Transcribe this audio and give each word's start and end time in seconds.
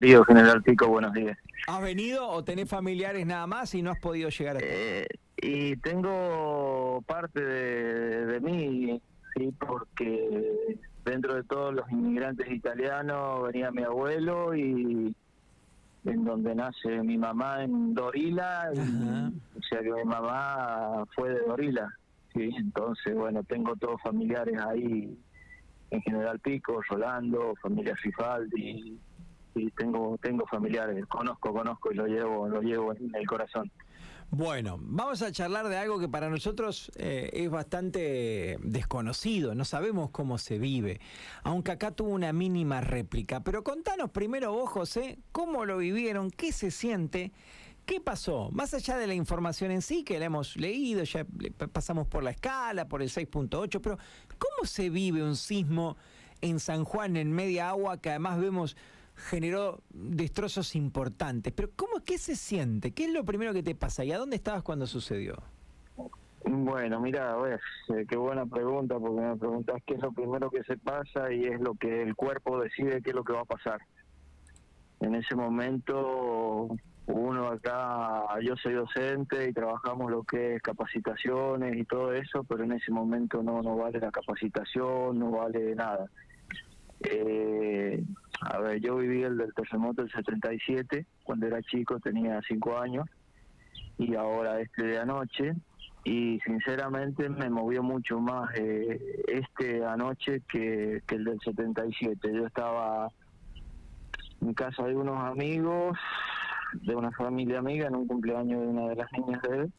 Digo, 0.00 0.24
General 0.24 0.62
Pico, 0.62 0.86
buenos 0.86 1.12
días. 1.12 1.36
¿Has 1.66 1.82
venido 1.82 2.28
o 2.28 2.44
tenés 2.44 2.68
familiares 2.68 3.26
nada 3.26 3.46
más 3.46 3.74
y 3.74 3.82
no 3.82 3.90
has 3.90 3.98
podido 3.98 4.28
llegar 4.28 4.56
a 4.56 4.60
eh, 4.62 5.06
y 5.40 5.76
tengo 5.76 7.02
parte 7.06 7.40
de, 7.40 8.40
mí, 8.40 9.00
sí, 9.34 9.54
porque 9.58 10.66
dentro 11.04 11.34
de 11.34 11.44
todos 11.44 11.74
los 11.74 11.90
inmigrantes 11.90 12.50
italianos 12.50 13.44
venía 13.44 13.70
mi 13.70 13.82
abuelo 13.82 14.54
y 14.54 15.14
en 16.04 16.24
donde 16.24 16.54
nace 16.54 17.02
mi 17.02 17.18
mamá 17.18 17.62
en 17.62 17.94
Dorila, 17.94 18.70
o 18.72 19.62
sea 19.62 19.80
que 19.80 19.92
mi 19.92 20.04
mamá 20.04 21.04
fue 21.14 21.30
de 21.30 21.40
Dorila, 21.40 21.88
sí, 22.34 22.50
entonces 22.56 23.14
bueno, 23.14 23.42
tengo 23.44 23.76
todos 23.76 24.00
familiares 24.02 24.60
ahí 24.60 25.16
en 25.90 26.02
General 26.02 26.38
Pico, 26.40 26.80
Rolando, 26.88 27.54
familia 27.62 27.94
Fifaldi, 27.96 28.98
tengo 29.76 30.18
tengo 30.22 30.46
familiares, 30.46 31.04
conozco, 31.06 31.52
conozco 31.52 31.92
y 31.92 31.94
lo 31.94 32.06
llevo 32.06 32.48
lo 32.48 32.60
llevo 32.60 32.92
en 32.94 33.14
el 33.14 33.26
corazón. 33.26 33.70
Bueno, 34.30 34.76
vamos 34.78 35.22
a 35.22 35.32
charlar 35.32 35.68
de 35.68 35.78
algo 35.78 35.98
que 35.98 36.06
para 36.06 36.28
nosotros 36.28 36.92
eh, 36.96 37.30
es 37.32 37.48
bastante 37.48 38.58
desconocido, 38.62 39.54
no 39.54 39.64
sabemos 39.64 40.10
cómo 40.10 40.36
se 40.36 40.58
vive, 40.58 41.00
aunque 41.44 41.72
acá 41.72 41.92
tuvo 41.92 42.10
una 42.10 42.34
mínima 42.34 42.82
réplica. 42.82 43.42
Pero 43.42 43.64
contanos 43.64 44.10
primero 44.10 44.52
vos, 44.52 44.68
José, 44.68 45.18
cómo 45.32 45.64
lo 45.64 45.78
vivieron, 45.78 46.30
qué 46.30 46.52
se 46.52 46.70
siente, 46.70 47.32
qué 47.86 48.02
pasó, 48.02 48.50
más 48.52 48.74
allá 48.74 48.98
de 48.98 49.06
la 49.06 49.14
información 49.14 49.70
en 49.70 49.80
sí, 49.80 50.04
que 50.04 50.18
la 50.18 50.26
hemos 50.26 50.58
leído, 50.58 51.04
ya 51.04 51.26
pasamos 51.72 52.06
por 52.06 52.22
la 52.22 52.30
escala, 52.30 52.86
por 52.86 53.00
el 53.00 53.08
6.8, 53.08 53.80
pero 53.80 53.96
¿cómo 54.36 54.66
se 54.66 54.90
vive 54.90 55.22
un 55.22 55.36
sismo 55.36 55.96
en 56.42 56.60
San 56.60 56.84
Juan, 56.84 57.16
en 57.16 57.32
media 57.32 57.70
agua, 57.70 57.98
que 57.98 58.10
además 58.10 58.38
vemos 58.38 58.76
generó 59.18 59.82
destrozos 59.90 60.74
importantes. 60.74 61.52
Pero 61.52 61.70
¿cómo 61.76 62.04
qué 62.04 62.18
se 62.18 62.36
siente? 62.36 62.92
¿Qué 62.92 63.04
es 63.04 63.12
lo 63.12 63.24
primero 63.24 63.52
que 63.52 63.62
te 63.62 63.74
pasa? 63.74 64.04
¿Y 64.04 64.12
a 64.12 64.18
dónde 64.18 64.36
estabas 64.36 64.62
cuando 64.62 64.86
sucedió? 64.86 65.36
Bueno, 66.44 67.00
mira, 67.00 67.36
ves, 67.36 67.60
eh, 67.88 68.06
qué 68.08 68.16
buena 68.16 68.46
pregunta, 68.46 68.98
porque 68.98 69.20
me 69.20 69.36
preguntas 69.36 69.82
qué 69.86 69.94
es 69.94 70.00
lo 70.00 70.12
primero 70.12 70.50
que 70.50 70.62
se 70.64 70.78
pasa 70.78 71.32
y 71.32 71.44
es 71.44 71.60
lo 71.60 71.74
que 71.74 72.02
el 72.02 72.14
cuerpo 72.14 72.60
decide 72.60 73.02
qué 73.02 73.10
es 73.10 73.16
lo 73.16 73.24
que 73.24 73.34
va 73.34 73.40
a 73.40 73.44
pasar. 73.44 73.80
En 75.00 75.14
ese 75.14 75.34
momento, 75.34 76.68
uno 77.06 77.48
acá, 77.48 78.24
yo 78.40 78.56
soy 78.56 78.74
docente 78.74 79.48
y 79.48 79.52
trabajamos 79.52 80.10
lo 80.10 80.22
que 80.22 80.56
es 80.56 80.62
capacitaciones 80.62 81.76
y 81.76 81.84
todo 81.84 82.12
eso, 82.12 82.44
pero 82.44 82.64
en 82.64 82.72
ese 82.72 82.92
momento 82.92 83.42
no, 83.42 83.60
no 83.62 83.76
vale 83.76 83.98
la 83.98 84.10
capacitación, 84.10 85.18
no 85.18 85.30
vale 85.32 85.74
nada. 85.74 86.08
Eh, 87.00 88.02
a 88.40 88.58
ver, 88.58 88.80
yo 88.80 88.96
viví 88.96 89.22
el 89.22 89.36
del 89.36 89.52
terremoto 89.54 90.02
del 90.02 90.10
77, 90.10 91.06
cuando 91.24 91.46
era 91.46 91.62
chico, 91.62 91.98
tenía 92.00 92.40
5 92.46 92.78
años, 92.78 93.06
y 93.98 94.14
ahora 94.14 94.60
este 94.60 94.84
de 94.84 94.98
anoche, 94.98 95.54
y 96.04 96.38
sinceramente 96.40 97.28
me 97.28 97.50
movió 97.50 97.82
mucho 97.82 98.20
más 98.20 98.50
eh, 98.54 99.22
este 99.28 99.84
anoche 99.84 100.42
que, 100.48 101.02
el 101.08 101.24
del 101.24 101.38
77. 101.40 102.32
Yo 102.32 102.46
estaba 102.46 103.08
en 104.40 104.54
casa 104.54 104.84
de 104.84 104.96
unos 104.96 105.18
amigos, 105.24 105.98
de 106.72 106.94
una 106.94 107.10
familia 107.12 107.58
amiga, 107.58 107.88
en 107.88 107.96
un 107.96 108.06
cumpleaños 108.06 108.60
de 108.60 108.66
una 108.68 108.88
de 108.88 108.96
las 108.96 109.12
niñas 109.12 109.42
de 109.42 109.56
él, 109.58 109.72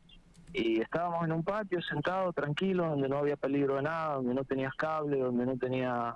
y 0.54 0.82
estábamos 0.82 1.24
en 1.26 1.32
un 1.32 1.44
patio 1.44 1.82
sentado 1.82 2.34
tranquilo, 2.34 2.90
donde 2.90 3.08
no 3.08 3.18
había 3.18 3.38
peligro 3.38 3.76
de 3.76 3.84
nada, 3.84 4.16
donde 4.16 4.34
no 4.34 4.44
tenías 4.44 4.74
cable, 4.76 5.20
donde 5.20 5.46
no 5.46 5.58
tenía 5.58 6.16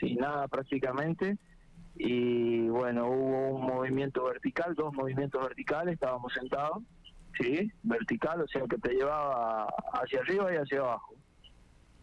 sí, 0.00 0.14
nada 0.14 0.48
prácticamente 0.48 1.38
y 1.96 2.68
bueno, 2.68 3.06
hubo 3.08 3.56
un 3.56 3.66
movimiento 3.66 4.24
vertical, 4.24 4.74
dos 4.74 4.92
movimientos 4.94 5.40
verticales, 5.42 5.94
estábamos 5.94 6.32
sentados, 6.32 6.82
¿sí? 7.38 7.70
Vertical, 7.82 8.40
o 8.40 8.48
sea 8.48 8.62
que 8.68 8.78
te 8.78 8.94
llevaba 8.94 9.68
hacia 9.92 10.20
arriba 10.20 10.52
y 10.52 10.56
hacia 10.56 10.80
abajo. 10.80 11.14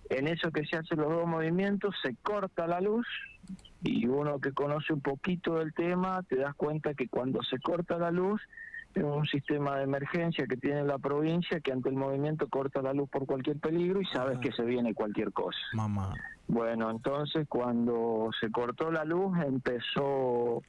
En 0.09 0.27
eso 0.27 0.51
que 0.51 0.65
se 0.65 0.77
hacen 0.77 0.97
los 0.97 1.09
dos 1.09 1.27
movimientos, 1.27 1.95
se 2.01 2.15
corta 2.21 2.67
la 2.67 2.81
luz 2.81 3.07
y 3.83 4.07
uno 4.07 4.39
que 4.39 4.53
conoce 4.53 4.93
un 4.93 5.01
poquito 5.01 5.55
del 5.55 5.73
tema, 5.73 6.23
te 6.23 6.37
das 6.37 6.53
cuenta 6.55 6.93
que 6.93 7.07
cuando 7.07 7.41
se 7.43 7.59
corta 7.59 7.97
la 7.97 8.11
luz, 8.11 8.41
un 8.95 9.25
sistema 9.25 9.77
de 9.77 9.83
emergencia 9.83 10.45
que 10.45 10.57
tiene 10.57 10.83
la 10.83 10.97
provincia 10.97 11.59
que 11.59 11.71
ante 11.71 11.89
el 11.89 11.95
movimiento 11.95 12.47
corta 12.49 12.81
la 12.81 12.93
luz 12.93 13.09
por 13.09 13.25
cualquier 13.25 13.57
peligro 13.57 14.01
y 14.01 14.05
sabes 14.05 14.39
que 14.39 14.51
se 14.51 14.63
viene 14.63 14.93
cualquier 14.93 15.31
cosa. 15.31 15.59
Mamá. 15.73 16.13
Bueno, 16.47 16.89
entonces 16.89 17.47
cuando 17.47 18.29
se 18.39 18.51
cortó 18.51 18.91
la 18.91 19.05
luz 19.05 19.37
empezó 19.39 20.61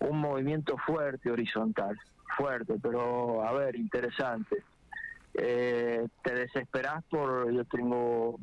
un 0.00 0.18
movimiento 0.20 0.76
fuerte 0.86 1.30
horizontal, 1.30 1.98
fuerte, 2.36 2.74
pero 2.80 3.42
a 3.42 3.52
ver, 3.52 3.76
interesante. 3.76 4.62
Eh, 5.34 6.06
te 6.22 6.34
desesperas 6.34 7.04
por, 7.04 7.52
yo 7.52 7.64
tengo 7.64 8.38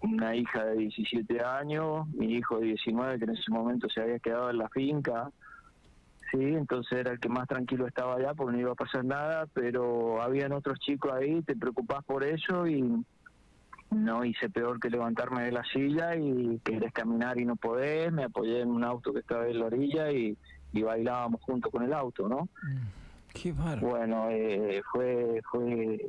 una 0.00 0.34
hija 0.36 0.64
de 0.64 0.76
17 0.76 1.42
años, 1.42 2.06
mi 2.08 2.34
hijo 2.34 2.58
de 2.58 2.66
19 2.66 3.18
que 3.18 3.24
en 3.24 3.30
ese 3.30 3.50
momento 3.50 3.88
se 3.88 4.02
había 4.02 4.18
quedado 4.18 4.50
en 4.50 4.58
la 4.58 4.68
finca, 4.68 5.30
sí, 6.30 6.40
entonces 6.40 6.98
era 6.98 7.12
el 7.12 7.20
que 7.20 7.28
más 7.28 7.48
tranquilo 7.48 7.86
estaba 7.86 8.16
allá 8.16 8.34
porque 8.34 8.52
no 8.52 8.60
iba 8.60 8.72
a 8.72 8.76
pasar 8.76 9.04
nada, 9.04 9.46
pero 9.52 10.22
habían 10.22 10.52
otros 10.52 10.78
chicos 10.80 11.12
ahí, 11.12 11.42
te 11.42 11.56
preocupás 11.56 12.04
por 12.04 12.24
eso 12.24 12.66
y 12.66 13.04
no 13.90 14.24
hice 14.24 14.50
peor 14.50 14.80
que 14.80 14.90
levantarme 14.90 15.44
de 15.44 15.52
la 15.52 15.64
silla 15.64 16.16
y 16.16 16.58
querés 16.64 16.92
caminar 16.92 17.38
y 17.38 17.44
no 17.44 17.56
podés, 17.56 18.12
me 18.12 18.24
apoyé 18.24 18.60
en 18.60 18.70
un 18.70 18.84
auto 18.84 19.12
que 19.12 19.20
estaba 19.20 19.46
en 19.46 19.58
la 19.58 19.66
orilla 19.66 20.10
y, 20.10 20.36
bailábamos 20.72 21.40
junto 21.42 21.70
con 21.70 21.84
el 21.84 21.92
auto, 21.92 22.28
¿no? 22.28 22.48
Mm, 22.62 23.32
qué 23.32 23.52
Bueno, 23.80 24.28
eh, 24.28 24.82
fue 24.92 25.40
fue 25.48 26.00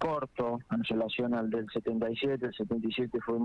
corto 0.00 0.58
en 0.70 0.82
relación 0.82 1.34
al 1.34 1.50
del 1.50 1.66
77, 1.70 2.46
el 2.46 2.54
77 2.54 3.18
fue 3.20 3.36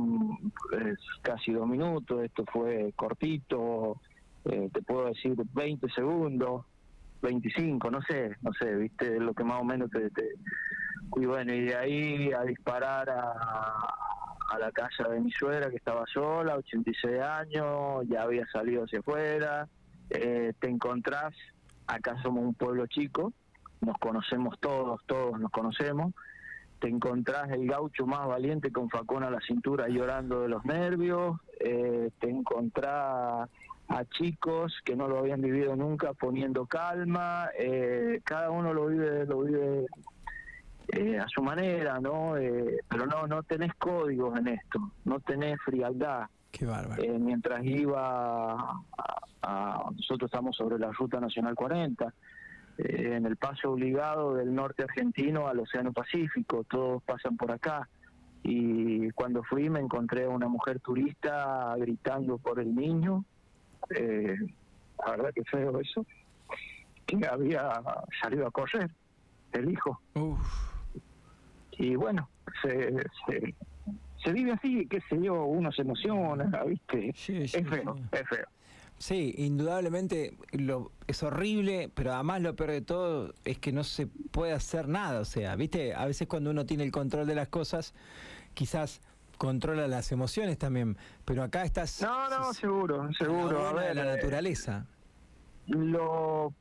casi 1.21 1.51
dos 1.51 1.67
minutos, 1.67 2.23
esto 2.23 2.45
fue 2.51 2.93
cortito, 2.95 3.99
eh, 4.45 4.69
te 4.73 4.81
puedo 4.81 5.07
decir 5.07 5.35
20 5.53 5.89
segundos, 5.89 6.65
25, 7.21 7.89
no 7.89 8.01
sé, 8.01 8.35
no 8.41 8.51
sé, 8.53 8.75
viste, 8.75 9.19
lo 9.19 9.33
que 9.33 9.43
más 9.43 9.61
o 9.61 9.63
menos 9.63 9.89
te 9.89 10.09
y 11.15 11.25
bueno, 11.25 11.53
y 11.53 11.65
de 11.65 11.75
ahí 11.75 12.33
a 12.33 12.43
disparar 12.43 13.09
a, 13.09 13.91
la 14.59 14.71
casa 14.71 15.09
de 15.09 15.19
mi 15.19 15.31
suegra 15.31 15.69
que 15.69 15.75
estaba 15.75 16.05
sola, 16.07 16.55
86 16.55 17.19
años, 17.19 18.05
ya 18.07 18.21
había 18.21 18.45
salido 18.47 18.85
hacia 18.85 18.99
afuera, 18.99 19.67
eh, 20.09 20.53
te 20.59 20.69
encontrás, 20.69 21.33
acá 21.87 22.15
somos 22.23 22.45
un 22.45 22.53
pueblo 22.53 22.87
chico, 22.87 23.33
nos 23.81 23.97
conocemos 23.97 24.57
todos, 24.61 25.01
todos 25.07 25.37
nos 25.39 25.51
conocemos, 25.51 26.13
te 26.79 26.87
encontrás 26.87 27.51
el 27.51 27.67
gaucho 27.67 28.05
más 28.05 28.25
valiente 28.27 28.71
con 28.71 28.89
facón 28.89 29.23
a 29.23 29.29
la 29.29 29.41
cintura 29.41 29.89
llorando 29.89 30.41
de 30.41 30.47
los 30.47 30.63
nervios, 30.63 31.37
eh, 31.59 32.11
te 32.19 32.29
encontrás 32.29 33.49
a 33.87 34.05
chicos 34.05 34.79
que 34.83 34.95
no 34.95 35.07
lo 35.07 35.19
habían 35.19 35.41
vivido 35.41 35.75
nunca 35.75 36.13
poniendo 36.13 36.65
calma, 36.65 37.49
eh, 37.57 38.21
cada 38.23 38.49
uno 38.49 38.73
lo 38.73 38.87
vive, 38.87 39.25
lo 39.25 39.41
vive 39.41 39.85
eh, 40.89 41.17
a 41.19 41.27
su 41.27 41.41
manera, 41.41 41.99
¿no? 41.99 42.37
Eh, 42.37 42.79
pero 42.87 43.07
no, 43.07 43.25
no 43.27 43.43
tenés 43.43 43.73
códigos 43.75 44.37
en 44.37 44.49
esto, 44.49 44.91
no 45.05 45.19
tenés 45.19 45.59
frialdad. 45.61 46.27
Qué 46.51 46.65
bárbaro. 46.65 47.01
Eh, 47.01 47.17
mientras 47.19 47.63
iba 47.65 48.53
a, 49.41 49.91
nosotros 49.95 50.29
estamos 50.29 50.55
sobre 50.55 50.77
la 50.77 50.91
ruta 50.91 51.19
nacional 51.19 51.55
40, 51.55 52.13
en 52.77 53.25
el 53.25 53.37
paso 53.37 53.71
obligado 53.71 54.35
del 54.35 54.53
norte 54.53 54.83
argentino 54.83 55.47
al 55.47 55.59
Océano 55.59 55.93
Pacífico, 55.93 56.65
todos 56.65 57.01
pasan 57.03 57.37
por 57.37 57.51
acá. 57.51 57.87
Y 58.43 59.09
cuando 59.11 59.43
fui 59.43 59.69
me 59.69 59.79
encontré 59.79 60.25
a 60.25 60.29
una 60.29 60.47
mujer 60.47 60.79
turista 60.81 61.73
gritando 61.77 62.37
por 62.37 62.59
el 62.59 62.75
niño, 62.75 63.25
la 63.89 65.11
verdad 65.11 65.33
que 65.33 65.43
feo 65.45 65.79
eso, 65.79 66.05
que 67.05 67.25
había 67.27 67.81
salido 68.21 68.47
a 68.47 68.51
correr 68.51 68.89
el 69.53 69.71
hijo. 69.71 69.99
Uf 70.15 70.65
y 71.77 71.95
bueno, 71.95 72.29
se, 72.61 72.93
se, 74.23 74.33
vive 74.33 74.53
así, 74.53 74.87
qué 74.87 75.01
sé 75.09 75.21
yo, 75.21 75.43
uno 75.43 75.71
se 75.71 75.81
emociona, 75.81 76.63
¿viste? 76.63 77.09
es 77.09 77.51
feo, 77.51 77.95
es 78.11 78.29
feo. 78.29 78.45
Sí, 78.97 79.35
indudablemente 79.37 80.37
lo, 80.53 80.91
es 81.05 81.21
horrible, 81.21 81.89
pero 81.93 82.13
además 82.13 82.41
lo 82.41 82.55
peor 82.55 82.71
de 82.71 82.81
todo 82.81 83.33
es 83.43 83.57
que 83.57 83.73
no 83.73 83.83
se 83.83 84.07
puede 84.07 84.53
hacer 84.53 84.87
nada. 84.87 85.19
O 85.19 85.25
sea, 85.25 85.57
viste, 85.57 85.93
a 85.93 86.05
veces 86.05 86.29
cuando 86.29 86.49
uno 86.51 86.65
tiene 86.65 86.85
el 86.85 86.91
control 86.91 87.27
de 87.27 87.35
las 87.35 87.49
cosas, 87.49 87.93
quizás 88.53 89.01
controla 89.37 89.87
las 89.87 90.11
emociones 90.11 90.57
también, 90.57 90.97
pero 91.23 91.43
acá 91.43 91.63
estás... 91.63 92.01
No, 92.01 92.29
no, 92.29 92.53
seguro, 92.53 93.11
seguro. 93.13 93.67
A 93.67 93.73
ver, 93.73 93.95
la 93.95 94.03
eh, 94.03 94.15
naturaleza. 94.15 94.85
Lo, 95.67 96.53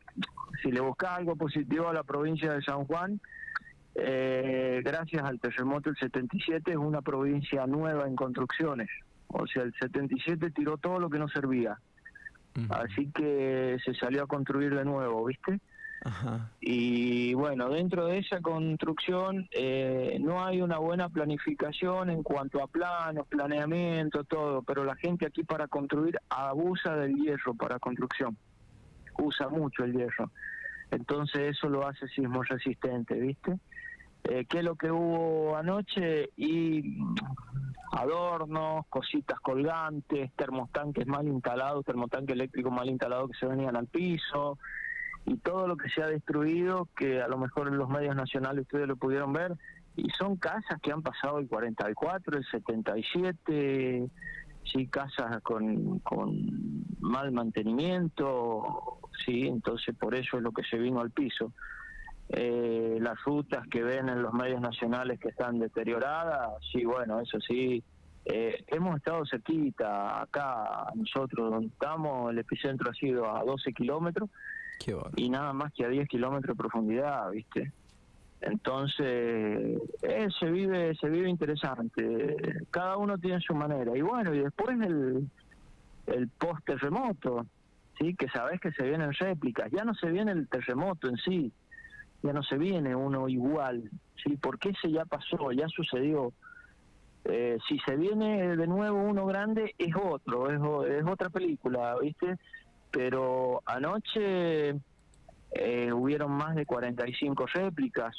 si 0.62 0.70
le 0.70 0.80
buscas 0.80 1.18
algo 1.18 1.36
positivo 1.36 1.88
a 1.88 1.92
la 1.92 2.02
provincia 2.02 2.52
de 2.52 2.62
San 2.62 2.84
Juan, 2.84 3.20
eh, 3.94 4.80
gracias 4.84 5.22
al 5.22 5.38
terremoto 5.38 5.90
del 5.90 5.98
77 5.98 6.72
es 6.72 6.76
una 6.76 7.02
provincia 7.02 7.66
nueva 7.66 8.06
en 8.06 8.16
construcciones. 8.16 8.88
O 9.28 9.46
sea, 9.46 9.62
el 9.62 9.74
77 9.80 10.50
tiró 10.50 10.76
todo 10.76 10.98
lo 10.98 11.10
que 11.10 11.18
no 11.18 11.28
servía. 11.28 11.78
Así 12.70 13.10
que 13.12 13.78
se 13.84 13.94
salió 13.94 14.22
a 14.22 14.26
construir 14.28 14.74
de 14.76 14.84
nuevo, 14.84 15.24
¿viste? 15.24 15.60
Y 16.60 17.32
bueno, 17.34 17.70
dentro 17.70 18.06
de 18.06 18.18
esa 18.18 18.40
construcción 18.40 19.48
eh, 19.52 20.18
no 20.20 20.44
hay 20.44 20.60
una 20.60 20.78
buena 20.78 21.08
planificación 21.08 22.10
en 22.10 22.22
cuanto 22.22 22.62
a 22.62 22.66
planos, 22.66 23.26
planeamiento, 23.26 24.24
todo, 24.24 24.62
pero 24.62 24.84
la 24.84 24.96
gente 24.96 25.26
aquí 25.26 25.44
para 25.44 25.66
construir 25.66 26.18
abusa 26.28 26.94
del 26.96 27.14
hierro 27.16 27.54
para 27.54 27.78
construcción, 27.78 28.36
usa 29.18 29.48
mucho 29.48 29.84
el 29.84 29.94
hierro. 29.94 30.30
Entonces 30.90 31.56
eso 31.56 31.68
lo 31.68 31.86
hace 31.86 32.06
sismo 32.08 32.42
resistente, 32.42 33.18
¿viste? 33.18 33.58
Eh, 34.24 34.44
¿Qué 34.46 34.58
es 34.58 34.64
lo 34.64 34.76
que 34.76 34.90
hubo 34.90 35.56
anoche? 35.56 36.30
Y 36.36 36.98
adornos, 37.92 38.86
cositas 38.88 39.38
colgantes, 39.40 40.32
termostanques 40.34 41.06
mal 41.06 41.26
instalados, 41.28 41.84
termotanque 41.84 42.32
eléctrico 42.32 42.70
mal 42.70 42.88
instalado 42.88 43.28
que 43.28 43.38
se 43.38 43.46
venían 43.46 43.76
al 43.76 43.86
piso, 43.86 44.58
y 45.26 45.36
todo 45.38 45.66
lo 45.66 45.76
que 45.76 45.88
se 45.88 46.02
ha 46.02 46.06
destruido, 46.06 46.88
que 46.96 47.22
a 47.22 47.28
lo 47.28 47.38
mejor 47.38 47.68
en 47.68 47.78
los 47.78 47.88
medios 47.88 48.14
nacionales 48.14 48.62
ustedes 48.62 48.86
lo 48.86 48.96
pudieron 48.96 49.32
ver, 49.32 49.56
y 49.96 50.10
son 50.10 50.36
casas 50.36 50.80
que 50.82 50.92
han 50.92 51.02
pasado 51.02 51.38
el 51.38 51.48
44, 51.48 52.38
el 52.38 52.44
77, 52.44 54.08
sí, 54.64 54.86
casas 54.88 55.40
con, 55.42 56.00
con 56.00 56.84
mal 57.00 57.32
mantenimiento, 57.32 58.98
sí, 59.24 59.46
entonces 59.46 59.94
por 59.96 60.14
eso 60.14 60.36
es 60.36 60.42
lo 60.42 60.52
que 60.52 60.64
se 60.64 60.78
vino 60.78 61.00
al 61.00 61.10
piso. 61.10 61.52
Eh, 62.30 62.98
las 63.00 63.22
rutas 63.24 63.66
que 63.68 63.82
ven 63.82 64.08
en 64.08 64.22
los 64.22 64.32
medios 64.32 64.60
nacionales 64.60 65.20
que 65.20 65.28
están 65.28 65.58
deterioradas, 65.58 66.50
sí, 66.72 66.84
bueno, 66.84 67.20
eso 67.20 67.38
sí, 67.40 67.84
eh, 68.24 68.64
hemos 68.68 68.96
estado 68.96 69.24
cerquita, 69.26 70.22
acá 70.22 70.86
nosotros 70.94 71.50
donde 71.50 71.68
estamos, 71.68 72.32
el 72.32 72.38
epicentro 72.38 72.90
ha 72.90 72.94
sido 72.94 73.36
a 73.36 73.44
12 73.44 73.72
kilómetros 73.74 74.30
y 75.16 75.28
nada 75.30 75.52
más 75.52 75.72
que 75.72 75.84
a 75.84 75.88
10 75.88 76.08
kilómetros 76.08 76.56
de 76.56 76.62
profundidad, 76.62 77.30
¿viste? 77.30 77.72
Entonces, 78.40 79.80
eh, 80.02 80.28
se 80.38 80.50
vive 80.50 80.94
se 80.96 81.08
vive 81.08 81.28
interesante, 81.28 82.36
cada 82.70 82.96
uno 82.98 83.16
tiene 83.18 83.40
su 83.40 83.54
manera. 83.54 83.96
Y 83.96 84.02
bueno, 84.02 84.34
y 84.34 84.40
después 84.40 84.78
el, 84.80 85.28
el 86.06 86.28
post-terremoto, 86.28 87.46
¿sí? 87.98 88.14
que 88.14 88.28
sabes 88.28 88.60
que 88.60 88.72
se 88.72 88.82
vienen 88.82 89.12
réplicas, 89.12 89.70
ya 89.70 89.84
no 89.84 89.94
se 89.94 90.10
viene 90.10 90.32
el 90.32 90.48
terremoto 90.48 91.08
en 91.08 91.16
sí, 91.16 91.52
ya 92.22 92.32
no 92.32 92.42
se 92.42 92.58
viene 92.58 92.94
uno 92.94 93.28
igual, 93.28 93.90
¿sí? 94.22 94.36
porque 94.36 94.70
ese 94.70 94.90
ya 94.90 95.04
pasó, 95.04 95.52
ya 95.52 95.68
sucedió. 95.68 96.32
Eh, 97.26 97.56
si 97.66 97.78
se 97.78 97.96
viene 97.96 98.54
de 98.54 98.66
nuevo 98.66 99.02
uno 99.02 99.24
grande, 99.24 99.74
es 99.78 99.94
otro, 99.96 100.50
es, 100.50 100.90
es 100.90 101.06
otra 101.06 101.30
película, 101.30 101.96
¿viste? 101.98 102.36
Pero 102.94 103.60
anoche 103.66 104.68
eh, 105.50 105.92
hubieron 105.92 106.30
más 106.30 106.54
de 106.54 106.64
45 106.64 107.46
réplicas. 107.52 108.14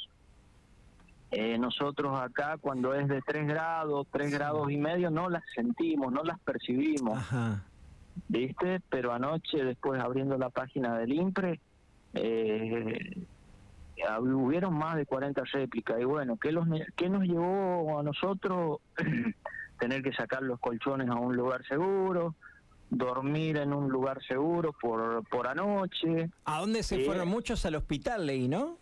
Eh, 1.30 1.56
nosotros 1.56 2.20
acá, 2.20 2.58
cuando 2.60 2.92
es 2.92 3.08
de 3.08 3.22
3 3.22 3.48
grados, 3.48 4.06
3 4.12 4.30
grados 4.30 4.70
y 4.70 4.76
medio, 4.76 5.10
no 5.10 5.30
las 5.30 5.42
sentimos, 5.54 6.12
no 6.12 6.22
las 6.24 6.38
percibimos. 6.40 7.18
¿Viste? 8.28 8.80
Pero 8.90 9.14
anoche, 9.14 9.64
después 9.64 9.98
abriendo 9.98 10.36
la 10.36 10.50
página 10.50 10.98
del 10.98 11.14
IMPRE, 11.14 11.58
eh, 12.12 13.26
hubieron 14.20 14.74
más 14.74 14.96
de 14.96 15.06
40 15.06 15.42
réplicas. 15.54 15.98
Y 15.98 16.04
bueno, 16.04 16.36
¿qué, 16.36 16.52
los, 16.52 16.68
¿qué 16.96 17.08
nos 17.08 17.22
llevó 17.22 17.98
a 17.98 18.02
nosotros 18.02 18.80
tener 19.80 20.02
que 20.02 20.12
sacar 20.12 20.42
los 20.42 20.60
colchones 20.60 21.08
a 21.08 21.14
un 21.14 21.34
lugar 21.34 21.64
seguro? 21.66 22.34
Dormir 22.90 23.56
en 23.56 23.72
un 23.72 23.88
lugar 23.88 24.22
seguro 24.26 24.72
por, 24.72 25.26
por 25.28 25.46
anoche. 25.46 26.30
¿A 26.44 26.60
dónde 26.60 26.82
se 26.82 27.04
fueron 27.04 27.28
eh, 27.28 27.30
muchos 27.30 27.64
al 27.66 27.74
hospital, 27.74 28.26
leí, 28.26 28.48
no? 28.48 28.78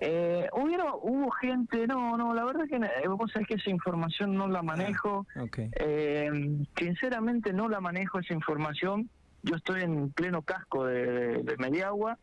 Eh, 0.00 0.48
hubo 0.52 1.30
gente, 1.30 1.86
no, 1.86 2.16
no, 2.18 2.34
la 2.34 2.44
verdad 2.44 2.64
que 2.68 2.76
eh, 2.76 3.08
vos 3.08 3.30
sabés 3.32 3.48
que 3.48 3.54
esa 3.54 3.70
información 3.70 4.34
no 4.34 4.48
la 4.48 4.62
manejo. 4.62 5.26
Ah, 5.36 5.44
eh, 5.56 6.30
sinceramente 6.76 7.52
no 7.52 7.68
la 7.68 7.80
manejo 7.80 8.18
esa 8.18 8.34
información. 8.34 9.08
Yo 9.42 9.56
estoy 9.56 9.82
en 9.82 10.10
pleno 10.10 10.42
casco 10.42 10.84
de, 10.84 11.42
de 11.42 11.56
Mediagua 11.58 12.18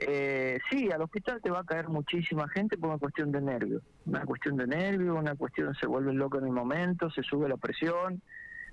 eh, 0.00 0.58
sí, 0.70 0.90
al 0.90 1.02
hospital 1.02 1.40
te 1.42 1.50
va 1.50 1.60
a 1.60 1.64
caer 1.64 1.88
muchísima 1.88 2.48
gente 2.48 2.78
por 2.78 2.90
una 2.90 2.98
cuestión 2.98 3.30
de 3.30 3.40
nervios. 3.40 3.82
Una 4.06 4.24
cuestión 4.24 4.56
de 4.56 4.66
nervios, 4.66 5.16
una 5.18 5.34
cuestión 5.34 5.74
se 5.74 5.86
vuelve 5.86 6.12
loco 6.14 6.38
en 6.38 6.46
el 6.46 6.52
momento, 6.52 7.10
se 7.10 7.22
sube 7.22 7.48
la 7.48 7.56
presión. 7.56 8.22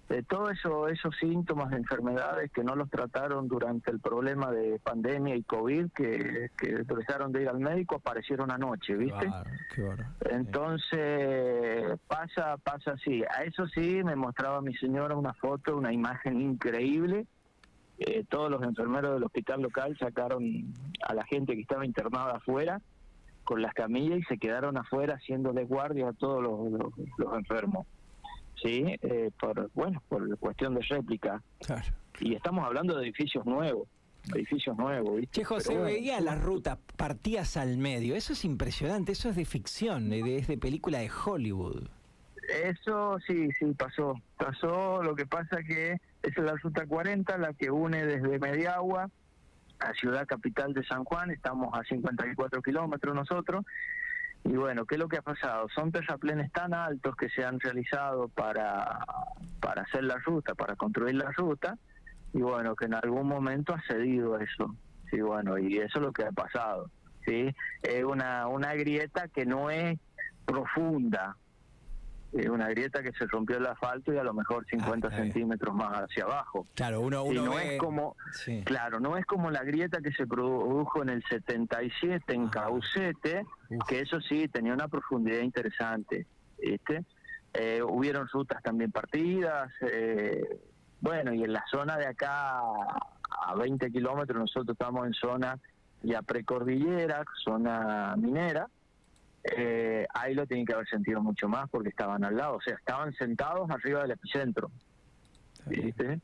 Eh, 0.09 0.23
todos 0.27 0.51
eso, 0.51 0.87
esos 0.87 1.15
síntomas 1.17 1.69
de 1.69 1.77
enfermedades 1.77 2.51
que 2.51 2.63
no 2.63 2.75
los 2.75 2.89
trataron 2.89 3.47
durante 3.47 3.91
el 3.91 3.99
problema 3.99 4.51
de 4.51 4.79
pandemia 4.79 5.35
y 5.35 5.43
COVID, 5.43 5.91
que, 5.91 6.49
que 6.57 6.83
dejaron 6.83 7.31
de 7.31 7.43
ir 7.43 7.49
al 7.49 7.59
médico, 7.59 7.95
aparecieron 7.95 8.51
anoche, 8.51 8.95
¿viste? 8.95 9.29
Entonces, 10.31 11.99
pasa, 12.07 12.57
pasa 12.57 12.91
así. 12.91 13.23
A 13.23 13.43
eso 13.43 13.67
sí, 13.67 14.03
me 14.03 14.15
mostraba 14.15 14.61
mi 14.61 14.73
señora 14.75 15.15
una 15.15 15.33
foto, 15.33 15.77
una 15.77 15.93
imagen 15.93 16.41
increíble 16.41 17.27
eh, 17.99 18.23
todos 18.29 18.49
los 18.49 18.63
enfermeros 18.63 19.13
del 19.15 19.25
hospital 19.25 19.61
local 19.61 19.97
sacaron 19.99 20.73
a 21.05 21.13
la 21.13 21.25
gente 21.25 21.53
que 21.53 21.61
estaba 21.61 21.85
internada 21.85 22.37
afuera 22.37 22.81
con 23.43 23.61
las 23.61 23.73
camillas 23.73 24.19
y 24.19 24.23
se 24.23 24.37
quedaron 24.37 24.77
afuera 24.77 25.15
haciéndole 25.15 25.65
guardia 25.65 26.09
a 26.09 26.13
todos 26.13 26.41
los, 26.41 27.37
enfermos. 27.37 27.85
Sí, 28.61 28.83
eh, 29.01 29.31
por, 29.39 29.71
bueno, 29.73 30.01
por 30.09 30.37
cuestión 30.37 30.75
de 30.75 30.81
réplica. 30.81 31.41
Y 32.19 32.35
estamos 32.35 32.65
hablando 32.65 32.97
de 32.97 33.03
edificios 33.03 33.45
nuevos 33.45 33.87
edificios 34.35 34.77
nuevos. 34.77 35.17
¿viste? 35.17 35.39
Che, 35.39 35.45
José, 35.45 35.77
veía 35.77 36.19
la 36.21 36.35
ruta, 36.35 36.77
partías 36.97 37.57
al 37.57 37.77
medio. 37.77 38.15
Eso 38.15 38.33
es 38.33 38.45
impresionante, 38.45 39.13
eso 39.13 39.29
es 39.29 39.35
de 39.35 39.45
ficción, 39.45 40.11
es 40.13 40.47
de 40.47 40.57
película 40.57 40.99
de 40.99 41.09
Hollywood. 41.09 41.87
Eso 42.63 43.17
sí, 43.27 43.49
sí, 43.59 43.65
pasó. 43.77 44.19
Pasó, 44.37 45.03
lo 45.03 45.15
que 45.15 45.25
pasa 45.25 45.61
que 45.63 45.97
es 46.23 46.37
la 46.37 46.55
ruta 46.55 46.85
40 46.85 47.37
la 47.37 47.53
que 47.53 47.69
une 47.69 48.05
desde 48.05 48.39
Mediagua 48.39 49.09
a 49.79 49.93
Ciudad 49.93 50.25
Capital 50.27 50.73
de 50.73 50.83
San 50.83 51.03
Juan, 51.05 51.31
estamos 51.31 51.69
a 51.73 51.83
54 51.83 52.61
kilómetros 52.61 53.15
nosotros. 53.15 53.65
Y 54.43 54.55
bueno, 54.55 54.85
¿qué 54.85 54.95
es 54.95 54.99
lo 54.99 55.09
que 55.09 55.17
ha 55.17 55.21
pasado? 55.21 55.67
Son 55.75 55.91
terraplenes 55.91 56.51
tan 56.51 56.73
altos 56.73 57.15
que 57.15 57.29
se 57.29 57.43
han 57.43 57.59
realizado 57.59 58.29
para, 58.29 58.99
para 59.59 59.83
hacer 59.83 60.03
la 60.03 60.17
ruta, 60.17 60.55
para 60.55 60.75
construir 60.75 61.15
la 61.15 61.31
ruta, 61.31 61.77
y 62.33 62.39
bueno, 62.39 62.75
que 62.75 62.85
en 62.85 62.93
algún 62.93 63.27
momento 63.27 63.73
ha 63.73 63.81
cedido 63.87 64.39
eso. 64.39 64.75
Sí, 65.09 65.21
bueno, 65.21 65.57
y 65.57 65.77
eso 65.77 65.99
es 65.99 66.05
lo 66.05 66.13
que 66.13 66.23
ha 66.23 66.31
pasado. 66.31 66.89
¿sí? 67.25 67.53
Es 67.81 68.03
una, 68.03 68.47
una 68.47 68.73
grieta 68.75 69.27
que 69.27 69.45
no 69.45 69.69
es 69.69 69.99
profunda, 70.45 71.35
una 72.31 72.69
grieta 72.69 73.01
que 73.01 73.11
se 73.13 73.25
rompió 73.25 73.57
el 73.57 73.65
asfalto 73.65 74.13
y 74.13 74.17
a 74.17 74.23
lo 74.23 74.33
mejor 74.33 74.65
50 74.67 75.07
ah, 75.07 75.11
centímetros 75.11 75.73
más 75.73 76.03
hacia 76.03 76.25
abajo. 76.25 76.67
Claro, 76.75 77.01
uno, 77.01 77.23
uno 77.23 77.45
no 77.45 77.59
es 77.59 77.79
como, 77.79 78.15
claro, 78.65 78.99
no 78.99 79.17
es 79.17 79.25
como 79.25 79.49
la 79.49 79.63
grieta 79.63 79.99
que 80.01 80.11
se 80.11 80.27
produjo 80.27 81.01
en 81.01 81.09
el 81.09 81.23
77 81.23 82.33
en 82.33 82.47
Caucete, 82.49 83.45
que 83.87 83.99
eso 84.01 84.21
sí 84.21 84.47
tenía 84.47 84.73
una 84.73 84.87
profundidad 84.87 85.41
interesante, 85.41 86.27
¿viste? 86.59 87.03
Eh, 87.53 87.81
hubieron 87.81 88.27
rutas 88.27 88.61
también 88.61 88.91
partidas, 88.91 89.71
eh, 89.81 90.61
bueno, 91.01 91.33
y 91.33 91.43
en 91.43 91.53
la 91.53 91.63
zona 91.71 91.97
de 91.97 92.05
acá 92.05 92.59
a 92.59 93.55
20 93.55 93.91
kilómetros 93.91 94.39
nosotros 94.39 94.75
estamos 94.75 95.07
en 95.07 95.13
zona 95.13 95.59
ya 96.03 96.21
precordillera, 96.21 97.23
zona 97.43 98.15
minera, 98.17 98.67
eh, 99.57 100.07
ahí 100.13 100.33
lo 100.33 100.45
tienen 100.45 100.65
que 100.65 100.73
haber 100.73 100.87
sentido 100.87 101.21
mucho 101.21 101.47
más 101.47 101.69
porque 101.69 101.89
estaban 101.89 102.23
al 102.23 102.35
lado, 102.35 102.57
o 102.57 102.61
sea, 102.61 102.75
estaban 102.75 103.13
sentados 103.13 103.69
arriba 103.69 104.01
del 104.01 104.11
epicentro. 104.11 104.71
¿Viste? 105.65 106.19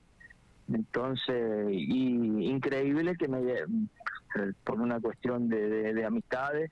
Entonces, 0.72 1.67
y 1.70 2.48
increíble 2.50 3.15
que 3.15 3.27
me, 3.27 3.39
por 4.63 4.82
una 4.82 5.00
cuestión 5.00 5.48
de, 5.48 5.94
de, 5.94 6.05
amistades, 6.05 6.72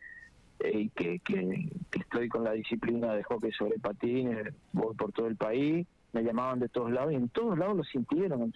eh, 0.59 0.79
y 0.79 0.89
que, 0.89 1.19
que, 1.19 1.69
estoy 1.91 2.27
con 2.29 2.43
la 2.43 2.53
disciplina 2.53 3.13
de 3.13 3.23
hockey 3.23 3.51
sobre 3.51 3.77
patines, 3.79 4.53
voy 4.71 4.95
por 4.95 5.11
todo 5.11 5.27
el 5.27 5.35
país, 5.35 5.85
me 6.13 6.23
llamaban 6.23 6.59
de 6.59 6.69
todos 6.69 6.91
lados 6.91 7.11
y 7.11 7.15
en 7.15 7.29
todos 7.29 7.57
lados 7.57 7.77
lo 7.77 7.83
sintieron, 7.83 8.41
en 8.41 8.51